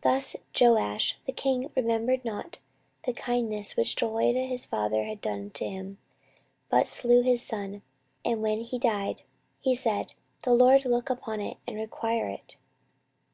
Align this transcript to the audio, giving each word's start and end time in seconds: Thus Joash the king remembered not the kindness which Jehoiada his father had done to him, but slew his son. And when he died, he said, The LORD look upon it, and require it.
Thus 0.14 0.36
Joash 0.58 1.18
the 1.26 1.32
king 1.32 1.70
remembered 1.76 2.24
not 2.24 2.58
the 3.04 3.12
kindness 3.12 3.76
which 3.76 3.94
Jehoiada 3.96 4.46
his 4.46 4.64
father 4.64 5.04
had 5.04 5.20
done 5.20 5.50
to 5.50 5.68
him, 5.68 5.98
but 6.70 6.88
slew 6.88 7.20
his 7.20 7.42
son. 7.42 7.82
And 8.24 8.40
when 8.40 8.62
he 8.62 8.78
died, 8.78 9.24
he 9.60 9.74
said, 9.74 10.14
The 10.44 10.54
LORD 10.54 10.86
look 10.86 11.10
upon 11.10 11.42
it, 11.42 11.58
and 11.66 11.76
require 11.76 12.30
it. 12.30 12.56